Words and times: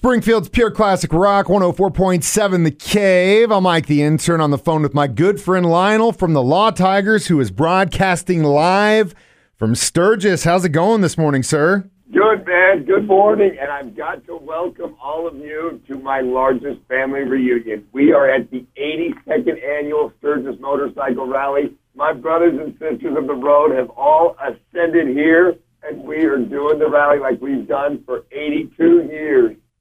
Springfield's 0.00 0.48
Pure 0.48 0.70
Classic 0.70 1.12
Rock 1.12 1.48
104.7 1.48 2.64
The 2.64 2.70
Cave. 2.70 3.52
I'm 3.52 3.64
Mike 3.64 3.84
the 3.84 4.00
intern 4.00 4.40
on 4.40 4.50
the 4.50 4.56
phone 4.56 4.80
with 4.80 4.94
my 4.94 5.06
good 5.06 5.38
friend 5.38 5.66
Lionel 5.66 6.12
from 6.12 6.32
the 6.32 6.42
Law 6.42 6.70
Tigers, 6.70 7.26
who 7.26 7.38
is 7.38 7.50
broadcasting 7.50 8.42
live 8.42 9.14
from 9.58 9.74
Sturgis. 9.74 10.44
How's 10.44 10.64
it 10.64 10.70
going 10.70 11.02
this 11.02 11.18
morning, 11.18 11.42
sir? 11.42 11.84
Good, 12.10 12.46
man. 12.46 12.84
Good 12.86 13.06
morning. 13.06 13.58
And 13.60 13.70
I've 13.70 13.94
got 13.94 14.24
to 14.24 14.38
welcome 14.38 14.96
all 15.02 15.28
of 15.28 15.36
you 15.36 15.82
to 15.88 15.98
my 15.98 16.22
largest 16.22 16.80
family 16.88 17.24
reunion. 17.24 17.86
We 17.92 18.12
are 18.12 18.26
at 18.26 18.50
the 18.50 18.64
82nd 18.80 19.62
annual 19.62 20.14
Sturgis 20.18 20.58
Motorcycle 20.60 21.26
Rally. 21.26 21.74
My 21.94 22.14
brothers 22.14 22.58
and 22.58 22.72
sisters 22.78 23.18
of 23.18 23.26
the 23.26 23.34
road 23.34 23.76
have 23.76 23.90
all 23.90 24.34
ascended 24.40 25.08
here, 25.08 25.56
and 25.82 26.02
we 26.04 26.24
are 26.24 26.38
doing 26.38 26.78
the 26.78 26.88
rally 26.88 27.18
like 27.18 27.38
we've 27.42 27.68
done 27.68 28.02
for 28.06 28.24
82 28.32 29.08
years. 29.12 29.29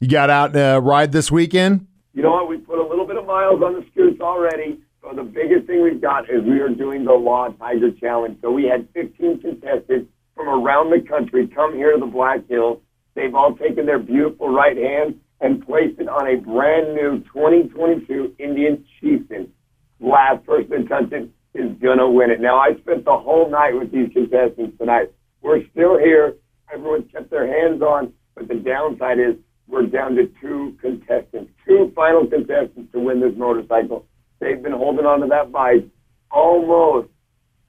Got 0.09 0.31
out 0.31 0.55
uh, 0.55 0.81
ride 0.81 1.11
this 1.11 1.29
weekend? 1.29 1.85
You 2.13 2.23
know 2.23 2.31
what? 2.31 2.49
We 2.49 2.57
put 2.57 2.79
a 2.79 2.87
little 2.87 3.05
bit 3.05 3.15
of 3.15 3.27
miles 3.27 3.61
on 3.61 3.73
the 3.73 3.85
scoots 3.91 4.19
already. 4.19 4.79
So 5.03 5.13
the 5.13 5.21
biggest 5.21 5.67
thing 5.67 5.83
we've 5.83 6.01
got 6.01 6.27
is 6.31 6.43
we 6.43 6.59
are 6.61 6.69
doing 6.69 7.05
the 7.05 7.13
Law 7.13 7.49
Tiger 7.49 7.91
Challenge. 7.91 8.35
So 8.41 8.49
we 8.49 8.63
had 8.63 8.87
15 8.95 9.39
contestants 9.39 10.09
from 10.35 10.49
around 10.49 10.89
the 10.89 11.07
country 11.07 11.47
come 11.47 11.75
here 11.75 11.93
to 11.93 11.99
the 11.99 12.07
Black 12.07 12.47
Hills. 12.49 12.79
They've 13.13 13.35
all 13.35 13.55
taken 13.55 13.85
their 13.85 13.99
beautiful 13.99 14.49
right 14.49 14.75
hand 14.75 15.19
and 15.41 15.63
placed 15.63 15.99
it 15.99 16.09
on 16.09 16.27
a 16.27 16.37
brand 16.37 16.95
new 16.95 17.19
2022 17.31 18.33
Indian 18.39 18.83
Chieftain. 18.99 19.53
Last 19.99 20.43
person 20.43 20.87
to 20.87 21.29
is 21.53 21.77
gonna 21.79 22.09
win 22.09 22.31
it. 22.31 22.41
Now 22.41 22.57
I 22.57 22.73
spent 22.81 23.05
the 23.05 23.17
whole 23.17 23.51
night 23.51 23.77
with 23.77 23.91
these 23.91 24.11
contestants 24.11 24.75
tonight. 24.79 25.11
We're 25.43 25.61
still 25.69 25.99
here. 25.99 26.33
Everyone's 26.73 27.11
kept 27.11 27.29
their 27.29 27.45
hands 27.45 27.83
on, 27.83 28.11
but 28.33 28.47
the 28.47 28.55
downside 28.55 29.19
is 29.19 29.35
we're 29.69 29.85
down 29.85 30.15
to 30.15 30.29
two 30.41 30.75
contestants, 30.81 31.51
two 31.67 31.91
final 31.95 32.25
contestants 32.25 32.91
to 32.91 32.99
win 32.99 33.19
this 33.19 33.33
motorcycle. 33.37 34.05
They've 34.39 34.61
been 34.61 34.73
holding 34.73 35.05
on 35.05 35.21
to 35.21 35.27
that 35.27 35.51
bike 35.51 35.87
almost 36.31 37.09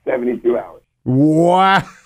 72 0.05 0.59
hours. 0.59 0.83
Wow. 1.05 1.87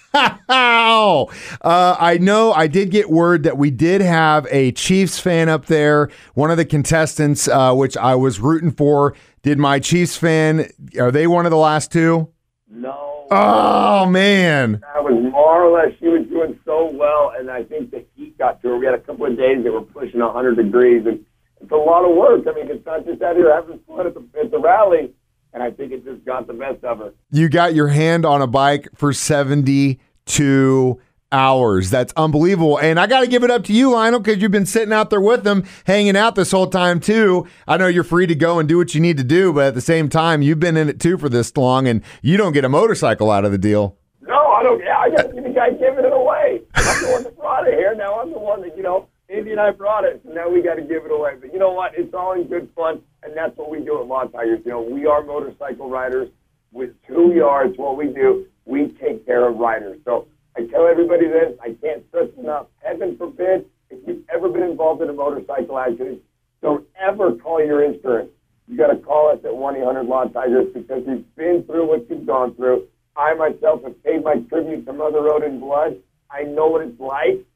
Uh, 1.61 1.97
I 1.99 2.19
know 2.19 2.53
I 2.53 2.69
did 2.69 2.93
get 2.93 3.11
word 3.11 3.43
that 3.43 3.59
we 3.59 3.73
did 3.73 4.01
have 4.01 4.47
a 4.49 4.71
Chiefs 4.71 5.19
fan 5.19 5.49
up 5.49 5.67
there. 5.67 6.09
One 6.35 6.53
of 6.53 6.57
the 6.57 6.65
contestants, 6.65 7.49
uh, 7.49 7.75
which 7.75 7.97
I 7.97 8.15
was 8.15 8.39
rooting 8.39 8.71
for, 8.71 9.17
did 9.43 9.59
my 9.59 9.81
Chiefs 9.81 10.17
fan. 10.17 10.69
Are 11.01 11.11
they 11.11 11.27
one 11.27 11.47
of 11.47 11.51
the 11.51 11.57
last 11.57 11.91
two? 11.91 12.29
No. 12.71 13.27
Oh, 13.33 14.07
man. 14.07 14.83
That 14.95 15.03
was 15.03 15.15
Marla. 15.15 15.99
She 15.99 16.07
was 16.07 16.25
doing 16.29 16.61
so 16.65 16.91
well, 16.93 17.33
and 17.37 17.51
I 17.51 17.65
think 17.65 17.91
the 17.91 18.05
heat 18.14 18.14
got 18.39 18.63
to 18.63 18.69
her. 18.69 18.79
We 18.79 18.87
had 18.87 18.95
a 18.95 19.01
couple 19.01 19.27
of 19.27 19.37
days 19.37 19.65
that 19.65 19.73
were 19.73 19.83
pushing 19.83 20.21
100 20.21 20.57
degrees, 20.57 21.07
and 21.07 21.25
it's 21.61 21.71
a 21.71 21.77
lot 21.77 22.05
of 22.09 22.17
work. 22.17 22.47
I 22.49 22.53
mean, 22.55 22.71
it's 22.71 22.85
not 22.85 23.05
just 23.05 23.23
out 23.23 23.37
here 23.37 23.55
having 23.55 23.81
fun 23.87 24.07
at 24.07 24.15
the, 24.15 24.25
at 24.41 24.51
the 24.51 24.59
rally, 24.59 25.13
and 25.53 25.63
I 25.63 25.71
think 25.71 25.93
it 25.93 26.05
just 26.05 26.25
got 26.25 26.47
the 26.47 26.53
best 26.53 26.85
of 26.85 26.99
her. 26.99 27.15
You 27.31 27.49
got 27.49 27.75
your 27.75 27.89
hand 27.89 28.27
on 28.27 28.43
a 28.43 28.47
bike 28.47 28.89
for 28.95 29.13
72 29.13 31.01
hours. 31.33 31.91
That's 31.91 32.13
unbelievable. 32.17 32.79
And 32.79 32.99
I 32.99 33.07
got 33.07 33.21
to 33.21 33.27
give 33.27 33.45
it 33.45 33.51
up 33.51 33.65
to 33.65 33.73
you, 33.73 33.91
Lionel, 33.91 34.21
because 34.21 34.41
you've 34.41 34.53
been 34.53 34.67
sitting 34.67 34.93
out 34.93 35.11
there 35.11 35.21
with 35.21 35.45
them, 35.45 35.65
hanging 35.85 36.17
out 36.17 36.35
this 36.37 36.53
whole 36.53 36.69
time, 36.69 37.01
too. 37.01 37.47
I 37.67 37.77
know 37.77 37.89
you're 37.89 38.05
free 38.05 38.27
to 38.27 38.35
go 38.35 38.59
and 38.59 38.69
do 38.69 38.79
what 38.79 38.95
you 38.95 39.01
need 39.01 39.17
to 39.19 39.25
do, 39.25 39.53
but 39.53 39.67
at 39.67 39.75
the 39.75 39.81
same 39.81 40.09
time, 40.09 40.43
you've 40.43 40.61
been 40.61 40.77
in 40.77 40.89
it, 40.89 41.01
too, 41.01 41.19
for 41.19 41.29
this 41.29 41.57
long, 41.57 41.89
and 41.89 42.03
you 42.23 42.37
don't 42.37 42.53
get 42.53 42.65
a 42.65 42.69
motorcycle 42.69 43.31
out 43.31 43.45
of 43.45 43.53
the 43.53 43.59
deal. 43.59 43.99
No, 44.23 44.35
I 44.35 44.63
don't. 44.63 44.81
Yeah, 44.83 44.99
I 44.99 45.11
got 45.11 45.35
the 45.35 45.41
guy 45.55 45.71
giving 45.71 46.05
it 46.05 46.13
away. 46.13 46.63
I'm 46.75 47.03
the 47.24 47.24
brought 47.65 47.75
it 47.75 47.79
here. 47.79 47.95
Now 47.95 48.21
I'm 48.21 48.33
the 48.33 48.39
one 48.39 48.63
that 48.63 48.77
you 48.77 48.83
know. 48.83 49.09
Andy 49.31 49.53
and 49.53 49.61
I 49.61 49.71
brought 49.71 50.05
it, 50.05 50.21
so 50.23 50.33
now 50.33 50.51
we 50.51 50.63
got 50.63 50.75
to 50.75 50.83
give 50.83 51.07
it 51.07 51.11
away. 51.11 51.33
But 51.41 51.51
you 51.51 51.59
know 51.59 51.73
what? 51.73 51.93
It's 51.97 52.13
all 52.13 52.35
in 52.35 52.47
good 52.47 52.69
fun, 52.77 53.01
and 53.23 53.35
that's 53.35 53.57
what 53.57 53.71
we 53.71 53.81
do 53.81 53.99
at 53.99 54.07
Law 54.07 54.25
You 54.45 54.61
know, 54.67 54.83
we 54.83 55.07
are 55.07 55.23
motorcycle 55.23 55.89
riders. 55.89 56.29
With 56.73 56.91
two 57.07 57.33
yards, 57.35 57.79
what 57.79 57.97
we 57.97 58.09
do, 58.09 58.47
we 58.67 58.89
take 59.01 59.25
care 59.25 59.49
of 59.49 59.57
riders. 59.57 59.99
So 60.05 60.29
I 60.57 60.67
tell 60.67 60.87
everybody 60.87 61.27
this. 61.27 61.57
I 61.63 61.75
can't 61.81 62.05
stress 62.09 62.29
enough. 62.37 62.67
Heaven 62.83 63.17
forbid, 63.17 63.65
if 63.89 64.07
you've 64.07 64.25
ever 64.29 64.51
been 64.51 64.65
involved 64.65 65.01
in 65.01 65.09
a 65.09 65.15
motorcycle 65.15 65.79
accident, 65.79 66.21
don't 66.61 66.87
ever 67.01 67.35
call 67.37 67.65
your 67.65 67.83
insurance. 67.83 68.31
You 68.69 68.77
got 68.77 68.89
to 68.89 68.97
call 68.97 69.31
us 69.31 69.39
at 69.45 69.57
one 69.57 69.77
eight 69.77 69.85
hundred 69.85 70.05
Law 70.05 70.25
Tigers 70.25 70.67
because 70.75 71.03
we've 71.07 71.35
been 71.35 71.63
through 71.65 71.89
what 71.89 72.11
you've 72.11 72.27
gone 72.27 72.55
through. 72.57 72.89
I 73.17 73.33
myself 73.35 73.85
have 73.85 74.03
paid 74.05 74.23
my 74.23 74.37
tribute 74.51 74.85
to 74.85 74.93
Mother 74.93 75.23
Road 75.23 75.45
in 75.45 75.61
blood. 75.61 75.97
I 76.31 76.43
know 76.43 76.67
what 76.67 76.83
it's 76.83 77.01
like. 77.01 77.47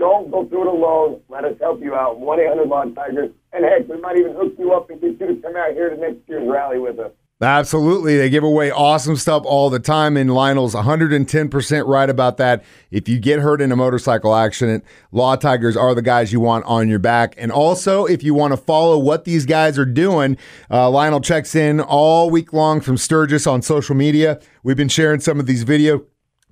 Don't 0.00 0.30
go 0.30 0.46
through 0.46 0.62
it 0.62 0.74
alone. 0.74 1.20
Let 1.28 1.44
us 1.44 1.56
help 1.60 1.82
you 1.82 1.94
out. 1.94 2.18
1 2.18 2.40
800 2.40 2.66
Law 2.66 2.84
Tigers. 2.86 3.30
And 3.52 3.64
heck, 3.64 3.86
we 3.86 4.00
might 4.00 4.16
even 4.16 4.32
hook 4.32 4.54
you 4.58 4.72
up 4.72 4.88
and 4.88 4.98
get 4.98 5.20
you 5.20 5.36
to 5.36 5.42
come 5.42 5.54
out 5.56 5.74
here 5.74 5.90
to 5.90 5.96
next 5.98 6.26
year's 6.26 6.48
rally 6.48 6.78
with 6.78 6.98
us. 6.98 7.12
Absolutely. 7.42 8.16
They 8.16 8.28
give 8.28 8.44
away 8.44 8.70
awesome 8.70 9.16
stuff 9.16 9.44
all 9.46 9.70
the 9.70 9.78
time, 9.78 10.16
and 10.16 10.32
Lionel's 10.34 10.74
110% 10.74 11.86
right 11.86 12.10
about 12.10 12.36
that. 12.38 12.64
If 12.90 13.08
you 13.08 13.18
get 13.18 13.40
hurt 13.40 13.62
in 13.62 13.72
a 13.72 13.76
motorcycle 13.76 14.34
accident, 14.34 14.84
Law 15.12 15.36
Tigers 15.36 15.76
are 15.76 15.94
the 15.94 16.02
guys 16.02 16.32
you 16.32 16.40
want 16.40 16.64
on 16.66 16.88
your 16.88 16.98
back. 16.98 17.34
And 17.36 17.52
also, 17.52 18.04
if 18.04 18.22
you 18.22 18.34
want 18.34 18.52
to 18.52 18.58
follow 18.58 18.98
what 18.98 19.24
these 19.24 19.46
guys 19.46 19.78
are 19.78 19.86
doing, 19.86 20.36
uh, 20.70 20.90
Lionel 20.90 21.20
checks 21.20 21.54
in 21.54 21.80
all 21.80 22.30
week 22.30 22.52
long 22.52 22.80
from 22.80 22.98
Sturgis 22.98 23.46
on 23.46 23.62
social 23.62 23.94
media. 23.94 24.38
We've 24.62 24.76
been 24.76 24.88
sharing 24.88 25.20
some 25.20 25.40
of 25.40 25.46
these 25.46 25.62
video 25.62 26.04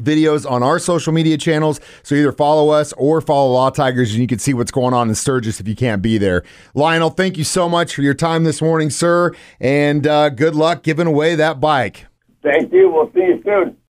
videos 0.03 0.48
on 0.50 0.62
our 0.62 0.78
social 0.78 1.12
media 1.12 1.38
channels. 1.38 1.81
So 2.03 2.14
either 2.14 2.32
follow 2.32 2.70
us 2.70 2.92
or 2.94 3.20
follow 3.20 3.53
Law 3.53 3.70
Tigers, 3.70 4.12
and 4.12 4.20
you 4.20 4.26
can 4.26 4.38
see 4.38 4.54
what's 4.54 4.70
going 4.70 4.94
on 4.94 5.09
in 5.09 5.14
Sturgis 5.14 5.60
if 5.60 5.69
you 5.69 5.75
can't 5.75 6.03
be 6.03 6.19
there. 6.19 6.44
Lionel, 6.75 7.10
thank 7.10 7.38
you 7.38 7.44
so 7.44 7.69
much 7.69 7.94
for 7.94 8.03
your 8.03 8.14
time 8.14 8.44
this 8.44 8.60
morning, 8.60 8.91
sir, 8.91 9.32
and 9.60 10.06
uh, 10.06 10.28
good 10.28 10.54
luck 10.54 10.82
giving 10.82 11.06
away 11.06 11.34
that 11.34 11.60
bike. 11.60 12.06
Thank 12.42 12.72
you. 12.72 12.91
We'll 12.91 13.10
see 13.12 13.20
you 13.20 13.42
soon. 13.44 13.78